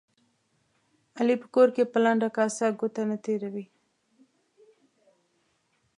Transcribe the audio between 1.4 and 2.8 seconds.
په کور کې په لنده کاسه